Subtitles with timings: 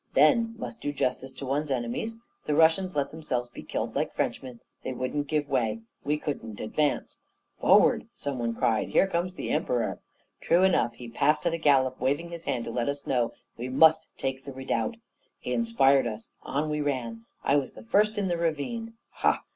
[0.15, 4.59] Then must do justice to one's enemies the Russians let themselves be killed like Frenchmen;
[4.83, 7.19] they wouldn't give way; we couldn't advance.
[7.59, 9.99] 'Forward!' some one cried, 'here comes the Emperor!'
[10.41, 13.69] True enough; he passed at a gallop, waving his hand to let us know we
[13.69, 14.97] must take the redoubt.
[15.37, 18.95] He inspired us; on we ran; I was the first in the ravine.
[19.11, 19.43] Ha!